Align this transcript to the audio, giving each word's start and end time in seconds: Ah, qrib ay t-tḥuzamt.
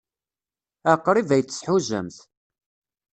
Ah, 0.91 0.97
qrib 1.05 1.29
ay 1.31 1.43
t-tḥuzamt. 1.43 2.17